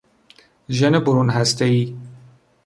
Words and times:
ژن 0.69 0.99
برون 0.99 1.29
هستهای 1.29 1.95